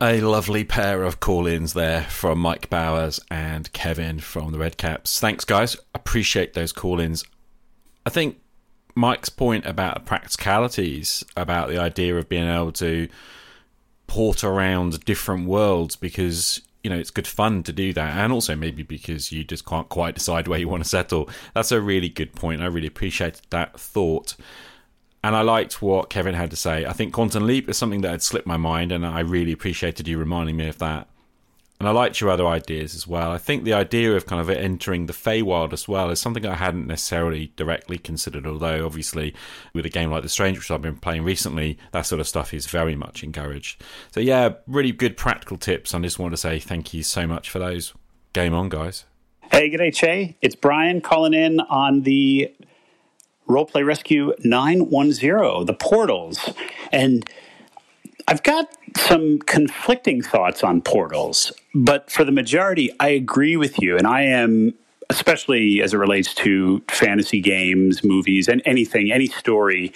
A 0.01 0.19
lovely 0.19 0.65
pair 0.65 1.03
of 1.03 1.19
call 1.19 1.47
ins 1.47 1.73
there 1.73 2.01
from 2.03 2.39
Mike 2.39 2.69
Bowers 2.69 3.19
and 3.31 3.71
Kevin 3.71 4.19
from 4.19 4.51
the 4.51 4.59
Red 4.59 4.77
Caps. 4.77 5.19
Thanks, 5.19 5.45
guys. 5.45 5.77
Appreciate 5.93 6.53
those 6.53 6.73
call 6.73 6.99
ins. 6.99 7.23
I 8.05 8.09
think 8.09 8.37
Mike's 8.95 9.29
point 9.29 9.65
about 9.65 10.05
practicalities, 10.05 11.23
about 11.35 11.69
the 11.69 11.77
idea 11.77 12.15
of 12.17 12.29
being 12.29 12.47
able 12.47 12.71
to 12.73 13.07
port 14.07 14.43
around 14.43 15.03
different 15.05 15.47
worlds 15.47 15.95
because 15.95 16.61
you 16.83 16.89
know 16.89 16.97
it's 16.97 17.09
good 17.09 17.27
fun 17.27 17.63
to 17.63 17.73
do 17.73 17.91
that 17.91 18.15
and 18.15 18.31
also 18.31 18.55
maybe 18.55 18.83
because 18.83 19.31
you 19.31 19.43
just 19.43 19.65
can't 19.65 19.89
quite 19.89 20.13
decide 20.13 20.47
where 20.47 20.59
you 20.59 20.69
want 20.69 20.83
to 20.83 20.87
settle 20.87 21.27
that's 21.55 21.71
a 21.71 21.81
really 21.81 22.07
good 22.07 22.31
point 22.35 22.61
i 22.61 22.67
really 22.67 22.85
appreciate 22.85 23.41
that 23.49 23.79
thought 23.79 24.35
And 25.25 25.35
I 25.35 25.41
liked 25.41 25.81
what 25.81 26.11
Kevin 26.11 26.35
had 26.35 26.51
to 26.51 26.55
say. 26.55 26.85
I 26.85 26.93
think 26.93 27.11
Quantum 27.11 27.47
Leap 27.47 27.67
is 27.67 27.77
something 27.77 28.01
that 28.01 28.11
had 28.11 28.21
slipped 28.21 28.45
my 28.45 28.57
mind, 28.57 28.91
and 28.91 29.03
I 29.03 29.21
really 29.21 29.51
appreciated 29.51 30.07
you 30.07 30.19
reminding 30.19 30.55
me 30.55 30.67
of 30.67 30.77
that. 30.77 31.07
And 31.77 31.89
I 31.89 31.91
liked 31.91 32.21
your 32.21 32.29
other 32.29 32.47
ideas 32.47 32.95
as 32.95 33.05
well. 33.05 33.31
I 33.31 33.37
think 33.37 33.65
the 33.65 33.73
idea 33.73 34.15
of 34.15 34.25
kind 34.25 34.39
of 34.39 34.49
entering 34.49 35.07
the 35.07 35.13
Feywild 35.13 35.73
as 35.73 35.89
well 35.89 36.09
is 36.09 36.21
something 36.21 36.45
I 36.45 36.55
hadn't 36.55 36.87
necessarily 36.87 37.51
directly 37.57 37.97
considered, 37.97 38.47
although 38.47 38.85
obviously 38.85 39.35
with 39.73 39.85
a 39.85 39.89
game 39.89 40.09
like 40.09 40.23
The 40.23 40.29
Strange, 40.29 40.57
which 40.57 40.71
I've 40.71 40.81
been 40.81 40.95
playing 40.95 41.23
recently, 41.23 41.77
that 41.91 42.05
sort 42.05 42.21
of 42.21 42.27
stuff 42.29 42.53
is 42.53 42.67
very 42.67 42.95
much 42.95 43.23
encouraged. 43.23 43.83
So 44.11 44.21
yeah, 44.21 44.53
really 44.67 44.93
good 44.93 45.17
practical 45.17 45.57
tips. 45.57 45.93
I 45.93 45.99
just 45.99 46.17
want 46.17 46.31
to 46.31 46.37
say 46.37 46.59
thank 46.59 46.93
you 46.93 47.03
so 47.03 47.27
much 47.27 47.49
for 47.49 47.59
those. 47.59 47.93
Game 48.31 48.53
on, 48.53 48.69
guys. 48.69 49.03
Hey, 49.51 49.69
good 49.69 49.77
day, 49.77 49.91
Che. 49.91 50.37
It's 50.41 50.55
Brian 50.55 51.01
calling 51.01 51.33
in 51.33 51.59
on 51.59 52.01
the 52.03 52.55
Roleplay 53.47 53.85
Rescue 53.85 54.33
910, 54.43 55.65
the 55.65 55.73
portals. 55.73 56.49
And 56.91 57.29
I've 58.27 58.43
got 58.43 58.74
some 58.95 59.39
conflicting 59.39 60.21
thoughts 60.21 60.63
on 60.63 60.81
portals, 60.81 61.51
but 61.73 62.09
for 62.09 62.23
the 62.23 62.31
majority, 62.31 62.91
I 62.99 63.09
agree 63.09 63.57
with 63.57 63.81
you. 63.81 63.97
And 63.97 64.07
I 64.07 64.23
am, 64.23 64.73
especially 65.09 65.81
as 65.81 65.93
it 65.93 65.97
relates 65.97 66.33
to 66.35 66.81
fantasy 66.89 67.41
games, 67.41 68.03
movies, 68.03 68.47
and 68.47 68.61
anything, 68.65 69.11
any 69.11 69.27
story, 69.27 69.93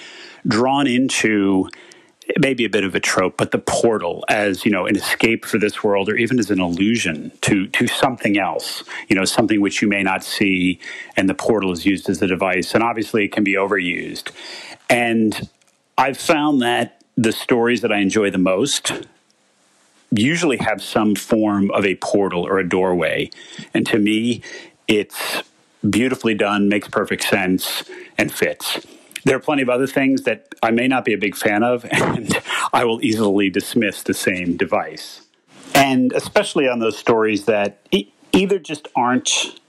drawn 0.48 0.88
into 0.88 1.70
maybe 2.38 2.64
a 2.64 2.70
bit 2.70 2.84
of 2.84 2.94
a 2.94 3.00
trope, 3.00 3.38
but 3.38 3.52
the 3.52 3.58
portal 3.58 4.24
as 4.30 4.64
you 4.64 4.72
know 4.72 4.86
an 4.86 4.96
escape 4.96 5.46
for 5.46 5.58
this 5.58 5.84
world, 5.84 6.10
or 6.10 6.16
even 6.16 6.40
as 6.40 6.52
an 6.52 6.60
illusion 6.60 7.32
to 7.42 7.68
to 7.68 7.88
something 7.88 8.38
else, 8.38 8.84
you 9.08 9.16
know, 9.16 9.26
something 9.26 9.62
which 9.62 9.82
you 9.82 9.88
may 9.88 10.04
not 10.04 10.24
see, 10.24 10.80
and 11.18 11.28
the 11.28 11.34
portal 11.34 11.72
is 11.72 11.86
used 11.86 12.10
as 12.10 12.22
a 12.22 12.28
device, 12.28 12.74
and 12.74 12.84
obviously 12.84 13.26
it 13.26 13.32
can 13.32 13.44
be 13.44 13.54
overused. 13.54 14.32
And 14.90 15.50
I've 15.98 16.18
found 16.18 16.62
that 16.62 16.99
the 17.20 17.34
stories 17.34 17.82
that 17.82 17.92
I 17.92 17.98
enjoy 17.98 18.32
the 18.32 18.38
most 18.38 18.94
usually 20.10 20.56
have 20.56 20.82
some 20.82 21.16
form 21.16 21.70
of 21.72 21.86
a 21.86 21.96
portal 21.96 22.48
or 22.48 22.60
a 22.60 22.68
doorway. 22.68 23.30
And 23.74 23.86
to 23.88 24.00
me, 24.00 24.42
it's 24.88 25.44
beautifully 25.88 26.34
done, 26.34 26.70
makes 26.70 26.88
perfect 26.88 27.24
sense, 27.24 27.84
and 28.18 28.32
fits. 28.32 28.80
There 29.26 29.36
are 29.36 29.42
plenty 29.42 29.62
of 29.62 29.70
other 29.70 29.86
things 29.86 30.22
that 30.24 30.56
I 30.64 30.72
may 30.72 30.88
not 30.88 31.04
be 31.04 31.14
a 31.14 31.18
big 31.18 31.36
fan 31.36 31.62
of, 31.62 31.86
and 31.92 32.42
I 32.72 32.86
will 32.86 33.04
easily 33.04 33.50
dismiss 33.50 34.02
the 34.02 34.14
same 34.14 34.56
device. 34.56 35.24
And 35.76 36.14
especially 36.14 36.70
on 36.70 36.80
those 36.80 36.98
stories 36.98 37.46
that 37.46 37.86
either 38.32 38.60
just 38.60 38.88
aren't 38.96 39.60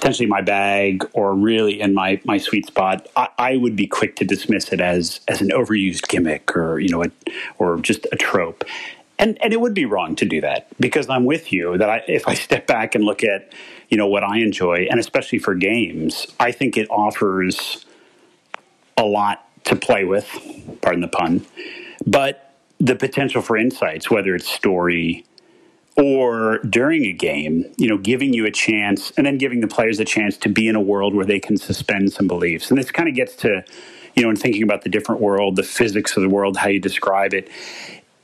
potentially 0.00 0.26
my 0.26 0.40
bag 0.40 1.06
or 1.12 1.34
really 1.34 1.78
in 1.78 1.92
my, 1.92 2.18
my 2.24 2.38
sweet 2.38 2.66
spot, 2.66 3.06
I, 3.16 3.28
I, 3.36 3.56
would 3.58 3.76
be 3.76 3.86
quick 3.86 4.16
to 4.16 4.24
dismiss 4.24 4.72
it 4.72 4.80
as 4.80 5.20
as 5.28 5.42
an 5.42 5.50
overused 5.50 6.08
gimmick 6.08 6.56
or 6.56 6.80
you 6.80 6.88
know 6.88 7.04
a, 7.04 7.10
or 7.58 7.78
just 7.80 8.06
a 8.10 8.16
trope. 8.16 8.64
And 9.18 9.36
and 9.42 9.52
it 9.52 9.60
would 9.60 9.74
be 9.74 9.84
wrong 9.84 10.16
to 10.16 10.24
do 10.24 10.40
that 10.40 10.68
because 10.80 11.10
I'm 11.10 11.26
with 11.26 11.52
you 11.52 11.76
that 11.76 11.90
I, 11.90 12.02
if 12.08 12.26
I 12.26 12.32
step 12.32 12.66
back 12.66 12.94
and 12.94 13.04
look 13.04 13.22
at 13.22 13.52
you 13.90 13.98
know 13.98 14.06
what 14.06 14.24
I 14.24 14.38
enjoy 14.38 14.86
and 14.90 14.98
especially 14.98 15.38
for 15.38 15.54
games, 15.54 16.26
I 16.40 16.50
think 16.50 16.78
it 16.78 16.88
offers 16.90 17.84
a 18.96 19.04
lot 19.04 19.46
to 19.64 19.76
play 19.76 20.04
with, 20.04 20.26
pardon 20.80 21.02
the 21.02 21.08
pun, 21.08 21.44
but 22.06 22.54
the 22.78 22.96
potential 22.96 23.42
for 23.42 23.58
insights, 23.58 24.10
whether 24.10 24.34
it's 24.34 24.48
story, 24.48 25.26
or 25.96 26.58
during 26.58 27.04
a 27.04 27.12
game, 27.12 27.70
you 27.76 27.88
know, 27.88 27.98
giving 27.98 28.32
you 28.32 28.46
a 28.46 28.50
chance 28.50 29.12
and 29.16 29.26
then 29.26 29.38
giving 29.38 29.60
the 29.60 29.66
players 29.66 29.98
a 30.00 30.04
chance 30.04 30.36
to 30.38 30.48
be 30.48 30.68
in 30.68 30.76
a 30.76 30.80
world 30.80 31.14
where 31.14 31.26
they 31.26 31.40
can 31.40 31.56
suspend 31.56 32.12
some 32.12 32.26
beliefs. 32.26 32.70
And 32.70 32.78
this 32.78 32.90
kind 32.90 33.08
of 33.08 33.14
gets 33.14 33.36
to, 33.36 33.64
you 34.14 34.22
know, 34.22 34.30
in 34.30 34.36
thinking 34.36 34.62
about 34.62 34.82
the 34.82 34.88
different 34.88 35.20
world, 35.20 35.56
the 35.56 35.62
physics 35.62 36.16
of 36.16 36.22
the 36.22 36.28
world, 36.28 36.56
how 36.56 36.68
you 36.68 36.80
describe 36.80 37.34
it. 37.34 37.48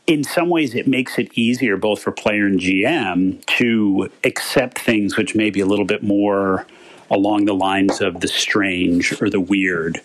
In 0.06 0.22
some 0.22 0.48
ways, 0.48 0.74
it 0.74 0.86
makes 0.86 1.18
it 1.18 1.36
easier 1.36 1.76
both 1.76 2.00
for 2.00 2.12
player 2.12 2.46
and 2.46 2.60
GM 2.60 3.44
to 3.46 4.10
accept 4.22 4.78
things 4.78 5.16
which 5.16 5.34
may 5.34 5.50
be 5.50 5.60
a 5.60 5.66
little 5.66 5.84
bit 5.84 6.02
more 6.02 6.66
along 7.10 7.44
the 7.44 7.54
lines 7.54 8.00
of 8.00 8.20
the 8.20 8.28
strange 8.28 9.20
or 9.20 9.28
the 9.28 9.40
weird. 9.40 10.00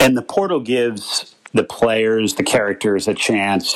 And 0.00 0.16
the 0.16 0.22
portal 0.22 0.60
gives 0.60 1.34
the 1.52 1.64
players, 1.64 2.34
the 2.34 2.42
characters, 2.42 3.08
a 3.08 3.14
chance 3.14 3.74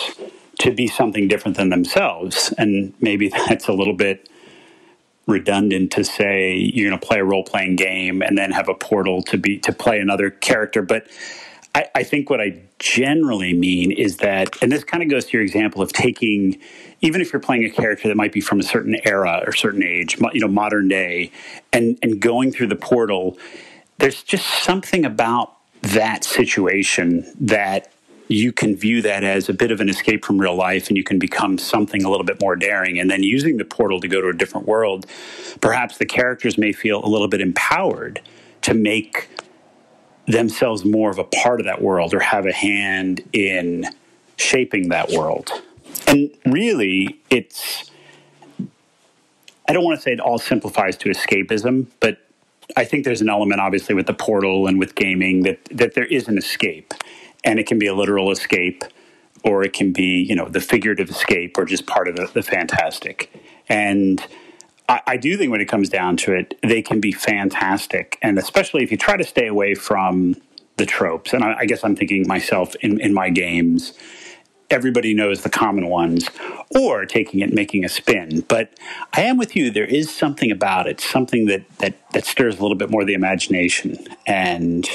to 0.60 0.70
be 0.70 0.86
something 0.86 1.26
different 1.26 1.56
than 1.56 1.70
themselves. 1.70 2.52
And 2.56 2.94
maybe 3.00 3.28
that's 3.48 3.68
a 3.68 3.72
little 3.72 3.94
bit 3.94 4.28
redundant 5.26 5.92
to 5.92 6.04
say 6.04 6.56
you're 6.56 6.88
going 6.88 7.00
to 7.00 7.06
play 7.06 7.18
a 7.18 7.24
role 7.24 7.44
playing 7.44 7.76
game 7.76 8.22
and 8.22 8.36
then 8.36 8.50
have 8.50 8.68
a 8.68 8.74
portal 8.74 9.22
to 9.22 9.38
be 9.38 9.58
to 9.58 9.72
play 9.72 9.98
another 10.00 10.30
character. 10.30 10.82
But 10.82 11.06
I, 11.74 11.86
I 11.94 12.02
think 12.02 12.30
what 12.30 12.40
I 12.40 12.60
generally 12.78 13.52
mean 13.52 13.92
is 13.92 14.18
that, 14.18 14.60
and 14.60 14.72
this 14.72 14.82
kind 14.82 15.02
of 15.02 15.08
goes 15.08 15.26
to 15.26 15.32
your 15.32 15.42
example 15.42 15.82
of 15.82 15.92
taking, 15.92 16.58
even 17.00 17.20
if 17.20 17.32
you're 17.32 17.40
playing 17.40 17.64
a 17.64 17.70
character 17.70 18.08
that 18.08 18.16
might 18.16 18.32
be 18.32 18.40
from 18.40 18.58
a 18.58 18.62
certain 18.62 18.96
era 19.04 19.42
or 19.46 19.52
certain 19.52 19.84
age, 19.84 20.18
you 20.32 20.40
know, 20.40 20.48
modern 20.48 20.88
day, 20.88 21.30
and 21.72 21.98
and 22.02 22.20
going 22.20 22.50
through 22.50 22.66
the 22.66 22.76
portal, 22.76 23.38
there's 23.98 24.22
just 24.22 24.46
something 24.64 25.04
about 25.04 25.56
that 25.82 26.24
situation 26.24 27.32
that 27.38 27.92
you 28.30 28.52
can 28.52 28.76
view 28.76 29.02
that 29.02 29.24
as 29.24 29.48
a 29.48 29.52
bit 29.52 29.72
of 29.72 29.80
an 29.80 29.88
escape 29.88 30.24
from 30.24 30.40
real 30.40 30.54
life 30.54 30.86
and 30.86 30.96
you 30.96 31.02
can 31.02 31.18
become 31.18 31.58
something 31.58 32.04
a 32.04 32.08
little 32.08 32.24
bit 32.24 32.40
more 32.40 32.54
daring. 32.54 33.00
And 33.00 33.10
then 33.10 33.24
using 33.24 33.56
the 33.56 33.64
portal 33.64 34.00
to 34.00 34.06
go 34.06 34.20
to 34.20 34.28
a 34.28 34.32
different 34.32 34.68
world, 34.68 35.04
perhaps 35.60 35.98
the 35.98 36.06
characters 36.06 36.56
may 36.56 36.72
feel 36.72 37.04
a 37.04 37.08
little 37.08 37.26
bit 37.26 37.40
empowered 37.40 38.20
to 38.62 38.72
make 38.72 39.28
themselves 40.28 40.84
more 40.84 41.10
of 41.10 41.18
a 41.18 41.24
part 41.24 41.58
of 41.58 41.66
that 41.66 41.82
world 41.82 42.14
or 42.14 42.20
have 42.20 42.46
a 42.46 42.52
hand 42.52 43.20
in 43.32 43.84
shaping 44.36 44.90
that 44.90 45.10
world. 45.10 45.50
And 46.06 46.30
really, 46.46 47.20
it's, 47.30 47.90
I 49.68 49.72
don't 49.72 49.82
want 49.82 49.98
to 49.98 50.02
say 50.02 50.12
it 50.12 50.20
all 50.20 50.38
simplifies 50.38 50.96
to 50.98 51.08
escapism, 51.08 51.88
but 51.98 52.18
I 52.76 52.84
think 52.84 53.04
there's 53.04 53.22
an 53.22 53.28
element, 53.28 53.60
obviously, 53.60 53.96
with 53.96 54.06
the 54.06 54.14
portal 54.14 54.68
and 54.68 54.78
with 54.78 54.94
gaming 54.94 55.42
that, 55.42 55.64
that 55.72 55.94
there 55.94 56.04
is 56.04 56.28
an 56.28 56.38
escape 56.38 56.94
and 57.44 57.58
it 57.58 57.66
can 57.66 57.78
be 57.78 57.86
a 57.86 57.94
literal 57.94 58.30
escape 58.30 58.84
or 59.44 59.62
it 59.62 59.72
can 59.72 59.92
be 59.92 60.24
you 60.28 60.34
know 60.34 60.48
the 60.48 60.60
figurative 60.60 61.10
escape 61.10 61.56
or 61.56 61.64
just 61.64 61.86
part 61.86 62.08
of 62.08 62.16
the, 62.16 62.30
the 62.32 62.42
fantastic. 62.42 63.32
And 63.68 64.24
I, 64.88 65.00
I, 65.06 65.16
do 65.16 65.36
think 65.36 65.52
when 65.52 65.60
it 65.60 65.66
comes 65.66 65.88
down 65.88 66.16
to 66.18 66.34
it 66.34 66.58
they 66.62 66.82
can 66.82 67.00
be 67.00 67.12
fantastic. 67.12 68.18
And 68.22 68.38
especially 68.38 68.82
if 68.82 68.90
you 68.90 68.96
try 68.96 69.16
to 69.16 69.24
stay 69.24 69.46
away 69.46 69.74
from 69.74 70.36
the 70.80 70.86
tropes 70.86 71.34
and 71.34 71.44
i, 71.44 71.58
I 71.58 71.66
guess 71.66 71.84
i'm 71.84 71.94
thinking 71.94 72.26
myself 72.26 72.74
in, 72.76 72.98
in 73.00 73.12
my 73.12 73.28
games 73.28 73.92
everybody 74.70 75.12
knows 75.12 75.42
the 75.42 75.50
common 75.50 75.88
ones 75.88 76.30
or 76.70 77.04
taking 77.04 77.40
it 77.40 77.52
making 77.52 77.84
a 77.84 77.88
spin. 77.88 78.40
But 78.48 78.72
i 79.12 79.20
am 79.22 79.36
with 79.36 79.54
you 79.54 79.70
there 79.70 79.84
is 79.84 80.12
something 80.12 80.50
about 80.50 80.86
it 80.86 81.00
something 81.00 81.46
that 81.46 81.62
that, 81.78 81.94
that 82.12 82.24
stirs 82.24 82.58
a 82.58 82.62
little 82.62 82.76
bit 82.76 82.90
more 82.90 83.04
the 83.04 83.14
imagination. 83.14 83.98
And 84.26 84.88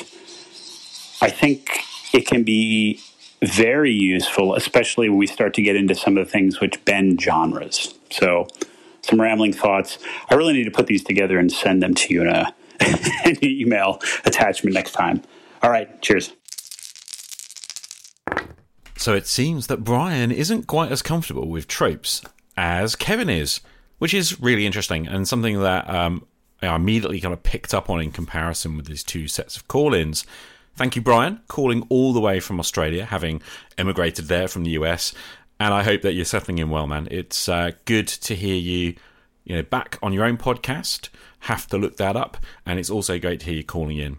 i 1.21 1.29
think 1.29 1.69
it 2.15 2.25
can 2.25 2.43
be 2.43 3.00
very 3.41 3.91
useful, 3.91 4.55
especially 4.55 5.10
when 5.10 5.17
we 5.17 5.27
start 5.27 5.53
to 5.55 5.62
get 5.62 5.75
into 5.75 5.93
some 5.93 6.17
of 6.17 6.25
the 6.25 6.31
things 6.31 6.62
which 6.62 6.84
bend 6.86 7.22
genres. 7.22 7.93
So, 8.10 8.48
some 9.01 9.22
rambling 9.22 9.53
thoughts. 9.53 10.00
I 10.29 10.36
really 10.36 10.53
need 10.53 10.63
to 10.63 10.72
put 10.72 10.88
these 10.88 11.03
together 11.03 11.38
and 11.38 11.51
send 11.51 11.84
them 11.84 11.93
to 11.93 12.13
you 12.13 12.22
in 12.22 12.29
a, 12.29 12.55
an 13.25 13.38
email 13.43 14.00
attachment 14.25 14.74
next 14.74 14.93
time. 14.93 15.22
All 15.62 15.69
right, 15.69 16.01
cheers. 16.01 16.34
So 18.98 19.13
it 19.13 19.27
seems 19.27 19.67
that 19.67 19.84
Brian 19.84 20.31
isn't 20.31 20.65
quite 20.65 20.91
as 20.91 21.01
comfortable 21.01 21.48
with 21.48 21.67
tropes 21.67 22.22
as 22.57 22.95
Kevin 22.95 23.29
is, 23.29 23.60
which 24.00 24.13
is 24.13 24.39
really 24.41 24.65
interesting 24.65 25.05
and 25.07 25.27
something 25.27 25.60
that 25.60 25.88
um, 25.88 26.25
I 26.62 26.75
immediately 26.75 27.19
kind 27.19 27.34
of 27.34 27.43
picked 27.43 27.74
up 27.74 27.89
on 27.89 28.01
in 28.01 28.12
comparison 28.12 28.77
with 28.77 28.88
these 28.88 29.03
two 29.03 29.27
sets 29.27 29.57
of 29.57 29.67
call 29.67 29.93
ins. 29.93 30.25
Thank 30.75 30.98
you, 30.98 31.01
Brian, 31.01 31.41
calling 31.48 31.86
all 31.88 32.12
the 32.12 32.20
way 32.20 32.41
from 32.41 32.60
Australia, 32.60 33.05
having 33.05 33.41
emigrated 33.77 34.25
there 34.25 34.50
from 34.50 34.63
the 34.63 34.72
US. 34.72 35.13
And 35.58 35.74
I 35.74 35.84
hope 35.84 36.01
that 36.01 36.13
you're 36.13 36.25
settling 36.25 36.58
in 36.58 36.70
well, 36.70 36.86
man. 36.86 37.08
It's 37.10 37.48
uh, 37.48 37.72
good 37.86 38.08
to 38.08 38.36
hear 38.36 38.55
you, 38.55 38.96
you 39.46 39.55
know, 39.55 39.63
back 39.63 39.98
on 40.03 40.12
your 40.12 40.25
own 40.25 40.38
podcast. 40.38 41.10
Have 41.41 41.67
to 41.67 41.77
look 41.77 41.96
that 41.98 42.17
up, 42.17 42.38
and 42.65 42.77
it's 42.77 42.89
also 42.89 43.17
great 43.20 43.39
to 43.41 43.46
hear 43.46 43.55
you 43.55 43.63
calling 43.63 43.98
in. 43.98 44.17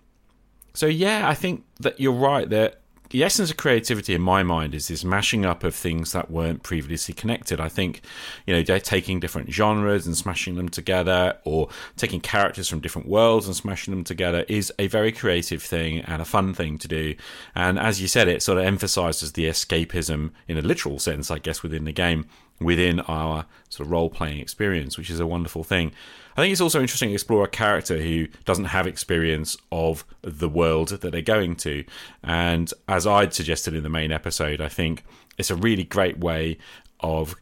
So 0.72 0.86
yeah, 0.86 1.28
I 1.28 1.34
think 1.34 1.64
that 1.80 2.00
you're 2.00 2.12
right. 2.12 2.48
That 2.48 2.80
the 3.10 3.22
essence 3.22 3.50
of 3.50 3.56
creativity 3.56 4.14
in 4.14 4.22
my 4.22 4.42
mind 4.42 4.74
is 4.74 4.88
this 4.88 5.04
mashing 5.04 5.44
up 5.44 5.64
of 5.64 5.74
things 5.74 6.12
that 6.12 6.30
weren't 6.30 6.62
previously 6.62 7.14
connected. 7.14 7.60
I 7.60 7.68
think, 7.68 8.02
you 8.46 8.54
know, 8.54 8.62
they're 8.62 8.80
taking 8.80 9.20
different 9.20 9.52
genres 9.52 10.06
and 10.06 10.16
smashing 10.16 10.56
them 10.56 10.68
together, 10.68 11.38
or 11.44 11.68
taking 11.96 12.20
characters 12.20 12.68
from 12.68 12.80
different 12.80 13.08
worlds 13.08 13.46
and 13.46 13.54
smashing 13.54 13.94
them 13.94 14.04
together 14.04 14.44
is 14.48 14.72
a 14.78 14.86
very 14.88 15.12
creative 15.12 15.62
thing 15.62 16.00
and 16.00 16.20
a 16.20 16.24
fun 16.24 16.54
thing 16.54 16.78
to 16.78 16.88
do. 16.88 17.14
And 17.54 17.78
as 17.78 18.00
you 18.00 18.08
said, 18.08 18.28
it 18.28 18.42
sort 18.42 18.58
of 18.58 18.64
emphasizes 18.64 19.32
the 19.32 19.46
escapism 19.46 20.32
in 20.48 20.58
a 20.58 20.62
literal 20.62 20.98
sense, 20.98 21.30
I 21.30 21.38
guess, 21.38 21.62
within 21.62 21.84
the 21.84 21.92
game. 21.92 22.26
within 22.60 23.00
our 23.00 23.46
sort 23.68 23.86
of 23.86 23.90
role 23.90 24.10
playing 24.10 24.40
experience, 24.40 24.96
which 24.96 25.10
is 25.10 25.20
a 25.20 25.26
wonderful 25.26 25.64
thing. 25.64 25.92
I 26.36 26.42
think 26.42 26.52
it's 26.52 26.60
also 26.60 26.80
interesting 26.80 27.08
to 27.08 27.14
explore 27.14 27.44
a 27.44 27.48
character 27.48 27.96
who 27.96 28.28
doesn't 28.44 28.66
have 28.66 28.86
experience 28.86 29.56
of 29.72 30.04
the 30.20 30.50
world 30.50 30.88
that 30.88 31.00
they're 31.00 31.22
going 31.22 31.56
to. 31.56 31.84
And 32.22 32.72
as 32.88 33.06
I'd 33.06 33.32
suggested 33.32 33.74
in 33.74 33.82
the 33.82 33.88
main 33.88 34.12
episode, 34.12 34.60
I 34.60 34.68
think 34.68 35.02
it's 35.38 35.50
a 35.50 35.56
really 35.56 35.84
great 35.84 36.18
way 36.18 36.58
of 37.00 37.36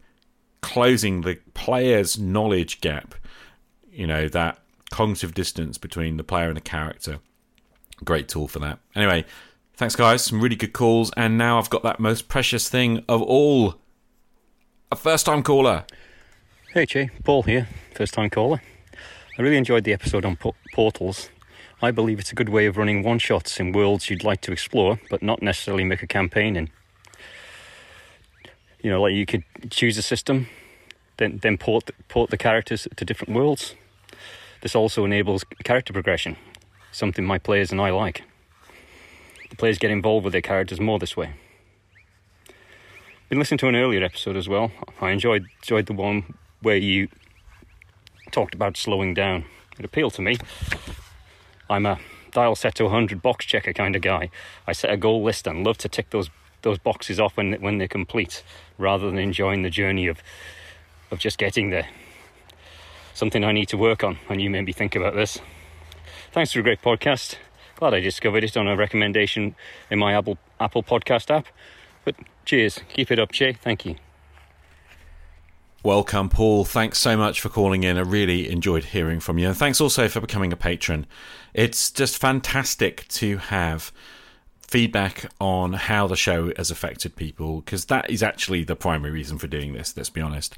closing 0.60 1.22
the 1.22 1.38
player's 1.54 2.18
knowledge 2.18 2.80
gap, 2.80 3.16
you 3.90 4.06
know, 4.06 4.28
that 4.28 4.60
cognitive 4.90 5.34
distance 5.34 5.76
between 5.76 6.16
the 6.16 6.24
player 6.24 6.46
and 6.46 6.56
the 6.56 6.60
character. 6.60 7.18
Great 8.04 8.28
tool 8.28 8.46
for 8.46 8.60
that. 8.60 8.78
Anyway, 8.94 9.24
thanks, 9.74 9.96
guys. 9.96 10.24
Some 10.24 10.40
really 10.40 10.56
good 10.56 10.72
calls. 10.72 11.10
And 11.16 11.36
now 11.36 11.58
I've 11.58 11.70
got 11.70 11.82
that 11.82 11.98
most 11.98 12.28
precious 12.28 12.68
thing 12.68 13.04
of 13.08 13.20
all 13.22 13.74
a 14.92 14.96
first 14.96 15.26
time 15.26 15.42
caller. 15.42 15.84
Hey, 16.72 16.86
Che. 16.86 17.10
Paul 17.24 17.42
here, 17.42 17.68
first 17.94 18.14
time 18.14 18.30
caller. 18.30 18.60
I 19.36 19.42
really 19.42 19.56
enjoyed 19.56 19.82
the 19.82 19.92
episode 19.92 20.24
on 20.24 20.38
portals. 20.72 21.28
I 21.82 21.90
believe 21.90 22.20
it's 22.20 22.30
a 22.30 22.36
good 22.36 22.50
way 22.50 22.66
of 22.66 22.76
running 22.76 23.02
one 23.02 23.18
shots 23.18 23.58
in 23.58 23.72
worlds 23.72 24.08
you'd 24.08 24.22
like 24.22 24.40
to 24.42 24.52
explore, 24.52 25.00
but 25.10 25.24
not 25.24 25.42
necessarily 25.42 25.82
make 25.82 26.04
a 26.04 26.06
campaign 26.06 26.54
in. 26.54 26.70
You 28.80 28.90
know, 28.90 29.02
like 29.02 29.14
you 29.14 29.26
could 29.26 29.42
choose 29.70 29.98
a 29.98 30.02
system, 30.02 30.46
then 31.16 31.40
then 31.42 31.58
port 31.58 31.90
port 32.06 32.30
the 32.30 32.36
characters 32.36 32.86
to 32.94 33.04
different 33.04 33.34
worlds. 33.34 33.74
This 34.60 34.76
also 34.76 35.04
enables 35.04 35.44
character 35.64 35.92
progression, 35.92 36.36
something 36.92 37.24
my 37.24 37.38
players 37.38 37.72
and 37.72 37.80
I 37.80 37.90
like. 37.90 38.22
The 39.50 39.56
players 39.56 39.78
get 39.78 39.90
involved 39.90 40.24
with 40.24 40.32
their 40.32 40.42
characters 40.42 40.80
more 40.80 41.00
this 41.00 41.16
way. 41.16 41.32
Been 43.28 43.40
listening 43.40 43.58
to 43.58 43.68
an 43.68 43.74
earlier 43.74 44.04
episode 44.04 44.36
as 44.36 44.48
well. 44.48 44.70
I 45.00 45.10
enjoyed 45.10 45.46
enjoyed 45.60 45.86
the 45.86 45.92
one 45.92 46.34
where 46.62 46.76
you 46.76 47.08
talked 48.34 48.54
about 48.54 48.76
slowing 48.76 49.14
down. 49.14 49.44
It 49.78 49.84
appealed 49.84 50.14
to 50.14 50.22
me. 50.22 50.36
I'm 51.70 51.86
a 51.86 52.00
dial 52.32 52.56
set 52.56 52.74
to 52.74 52.84
100 52.84 53.22
box 53.22 53.44
checker 53.46 53.72
kind 53.72 53.94
of 53.94 54.02
guy. 54.02 54.28
I 54.66 54.72
set 54.72 54.90
a 54.90 54.96
goal 54.96 55.22
list 55.22 55.46
and 55.46 55.64
love 55.64 55.78
to 55.78 55.88
tick 55.88 56.10
those 56.10 56.30
those 56.62 56.78
boxes 56.78 57.20
off 57.20 57.36
when 57.36 57.52
when 57.62 57.78
they're 57.78 57.86
complete, 57.86 58.42
rather 58.76 59.06
than 59.06 59.18
enjoying 59.18 59.62
the 59.62 59.70
journey 59.70 60.08
of 60.08 60.20
of 61.12 61.18
just 61.20 61.38
getting 61.38 61.70
there. 61.70 61.88
Something 63.14 63.44
I 63.44 63.52
need 63.52 63.68
to 63.68 63.76
work 63.76 64.02
on, 64.02 64.18
and 64.28 64.42
you 64.42 64.50
made 64.50 64.64
me 64.64 64.72
think 64.72 64.96
about 64.96 65.14
this. 65.14 65.38
Thanks 66.32 66.52
for 66.52 66.58
a 66.58 66.62
great 66.64 66.82
podcast. 66.82 67.36
Glad 67.76 67.94
I 67.94 68.00
discovered 68.00 68.42
it 68.42 68.56
on 68.56 68.66
a 68.66 68.76
recommendation 68.76 69.54
in 69.90 70.00
my 70.00 70.12
Apple 70.14 70.38
Apple 70.58 70.82
Podcast 70.82 71.30
app. 71.30 71.46
But 72.04 72.16
cheers, 72.44 72.80
keep 72.88 73.12
it 73.12 73.20
up, 73.20 73.30
Jay. 73.30 73.52
Thank 73.52 73.86
you. 73.86 74.03
Welcome, 75.84 76.30
Paul. 76.30 76.64
Thanks 76.64 76.98
so 76.98 77.14
much 77.14 77.42
for 77.42 77.50
calling 77.50 77.82
in. 77.82 77.98
I 77.98 78.00
really 78.00 78.50
enjoyed 78.50 78.84
hearing 78.84 79.20
from 79.20 79.36
you. 79.36 79.48
And 79.48 79.56
thanks 79.56 79.82
also 79.82 80.08
for 80.08 80.18
becoming 80.18 80.50
a 80.50 80.56
patron. 80.56 81.04
It's 81.52 81.90
just 81.90 82.16
fantastic 82.16 83.06
to 83.08 83.36
have 83.36 83.92
feedback 84.66 85.30
on 85.42 85.74
how 85.74 86.06
the 86.06 86.16
show 86.16 86.50
has 86.56 86.70
affected 86.70 87.16
people 87.16 87.60
because 87.60 87.84
that 87.84 88.08
is 88.08 88.22
actually 88.22 88.64
the 88.64 88.74
primary 88.74 89.12
reason 89.12 89.36
for 89.36 89.46
doing 89.46 89.74
this, 89.74 89.94
let's 89.94 90.08
be 90.08 90.22
honest. 90.22 90.56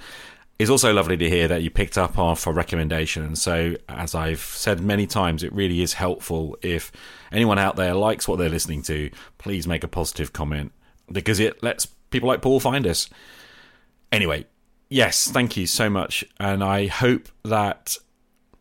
It's 0.60 0.70
also 0.70 0.92
lovely 0.92 1.16
to 1.16 1.28
hear 1.28 1.48
that 1.48 1.64
you 1.64 1.70
picked 1.70 1.98
up 1.98 2.16
off 2.16 2.46
a 2.46 2.52
recommendation. 2.52 3.24
And 3.24 3.36
so, 3.36 3.74
as 3.88 4.14
I've 4.14 4.38
said 4.38 4.80
many 4.80 5.08
times, 5.08 5.42
it 5.42 5.52
really 5.52 5.82
is 5.82 5.94
helpful 5.94 6.56
if 6.62 6.92
anyone 7.32 7.58
out 7.58 7.74
there 7.74 7.94
likes 7.94 8.28
what 8.28 8.38
they're 8.38 8.48
listening 8.48 8.82
to, 8.82 9.10
please 9.38 9.66
make 9.66 9.82
a 9.82 9.88
positive 9.88 10.32
comment 10.32 10.70
because 11.10 11.40
it 11.40 11.64
lets 11.64 11.84
people 11.84 12.28
like 12.28 12.42
Paul 12.42 12.60
find 12.60 12.86
us. 12.86 13.10
Anyway, 14.12 14.46
yes, 14.88 15.28
thank 15.30 15.56
you 15.56 15.66
so 15.66 15.90
much. 15.90 16.24
And 16.38 16.62
I 16.62 16.86
hope 16.86 17.28
that, 17.44 17.96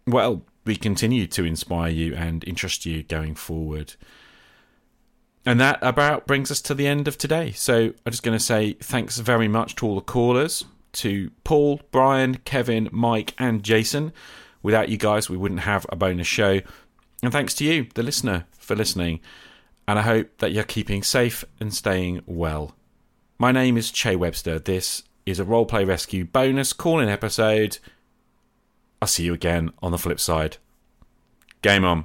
well, 0.07 0.43
we 0.65 0.75
continue 0.75 1.27
to 1.27 1.45
inspire 1.45 1.91
you 1.91 2.15
and 2.15 2.43
interest 2.45 2.85
you 2.85 3.03
going 3.03 3.35
forward. 3.35 3.95
And 5.45 5.61
that 5.61 5.77
about 5.81 6.25
brings 6.25 6.49
us 6.49 6.61
to 6.61 6.73
the 6.73 6.87
end 6.87 7.07
of 7.07 7.17
today. 7.17 7.51
So 7.51 7.93
I'm 8.05 8.11
just 8.11 8.23
going 8.23 8.37
to 8.37 8.43
say 8.43 8.73
thanks 8.73 9.19
very 9.19 9.47
much 9.47 9.75
to 9.75 9.85
all 9.85 9.95
the 9.95 10.01
callers, 10.01 10.65
to 10.93 11.29
Paul, 11.43 11.81
Brian, 11.91 12.37
Kevin, 12.37 12.89
Mike, 12.91 13.35
and 13.37 13.63
Jason. 13.63 14.11
Without 14.63 14.89
you 14.89 14.97
guys, 14.97 15.29
we 15.29 15.37
wouldn't 15.37 15.61
have 15.61 15.85
a 15.89 15.95
bonus 15.95 16.25
show. 16.25 16.61
And 17.21 17.31
thanks 17.31 17.53
to 17.55 17.63
you, 17.63 17.87
the 17.93 18.01
listener, 18.01 18.45
for 18.57 18.75
listening. 18.75 19.19
And 19.87 19.99
I 19.99 20.01
hope 20.01 20.39
that 20.39 20.51
you're 20.51 20.63
keeping 20.63 21.03
safe 21.03 21.45
and 21.59 21.71
staying 21.71 22.21
well. 22.25 22.75
My 23.37 23.51
name 23.51 23.77
is 23.77 23.91
Che 23.91 24.15
Webster. 24.15 24.57
This 24.57 25.03
is 25.25 25.39
a 25.39 25.45
roleplay 25.45 25.87
rescue 25.87 26.25
bonus 26.25 26.73
call 26.73 26.99
in 26.99 27.09
episode. 27.09 27.79
I'll 29.01 29.07
see 29.07 29.23
you 29.23 29.33
again 29.33 29.71
on 29.81 29.91
the 29.91 29.97
flip 29.97 30.19
side. 30.19 30.57
Game 31.61 31.83
on. 31.83 32.03